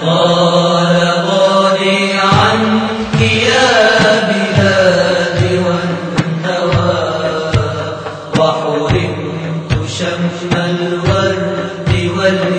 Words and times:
قال 0.00 0.96
قالي 1.30 2.12
عنك 2.18 3.20
يا 3.20 3.72
بلاد 4.28 5.40
والنوى 5.64 6.94
وحرمت 8.38 9.72
شم 9.98 10.52
الورد 10.54 11.90
والنوى. 12.16 12.57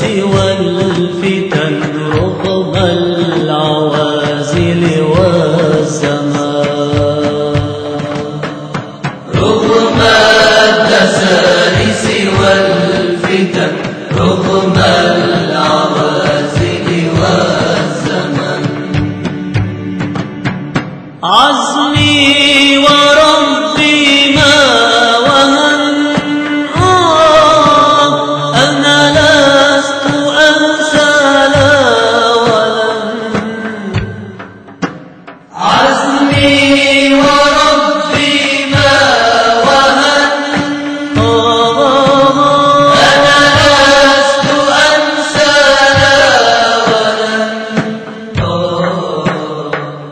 سوى 0.00 0.22
الله 0.22 1.05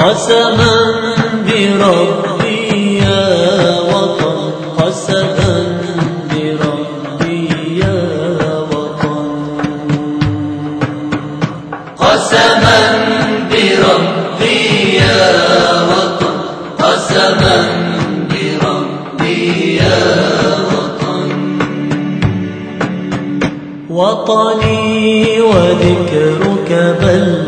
قسما 0.00 0.76
بربي 1.46 2.98
يا 2.98 3.80
وطن 3.80 4.38
قسما 4.78 5.78
بربي 6.30 7.48
يا 7.80 8.00
وطن. 8.70 9.30
قسما 11.98 12.80
بربي 13.50 14.96
يا 14.96 15.28
وطن 15.90 16.36
قسما 16.78 17.56
بربي 18.30 19.76
يا 19.76 20.00
وطن. 20.70 21.28
وطني 23.90 25.40
وذكرك 25.40 26.70
بل 27.02 27.39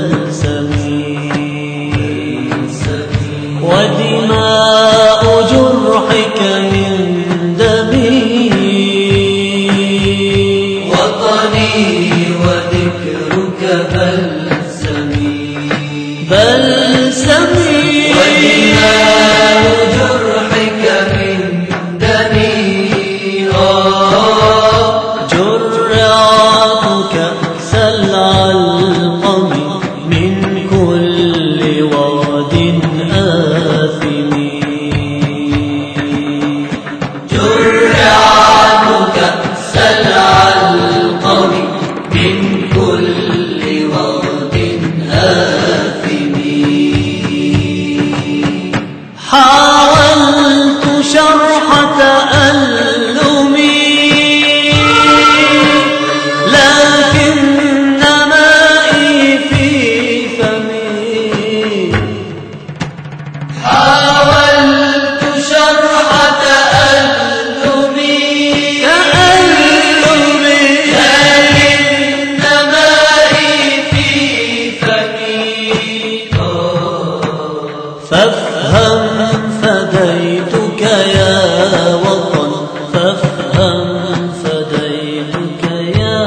فافهم 78.13 79.61
فديتك 79.63 80.83
يا 81.17 81.95
وطن 81.95 82.53
فافهم 82.93 84.33
فديتك 84.45 85.65
يا 85.99 86.21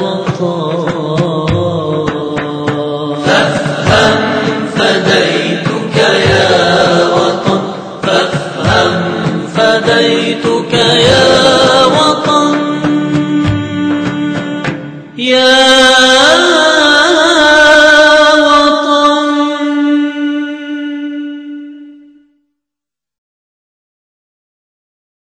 وطن. 0.00 0.84
فافهم 3.26 4.16
فديتك 4.76 5.96
يا 6.30 6.50
وطن 7.16 7.60
فافهم 8.02 8.92
فديتك 9.56 10.74
يا 11.08 11.84
وطن. 11.84 12.56
يا 15.18 15.83